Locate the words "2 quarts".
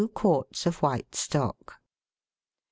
0.01-0.65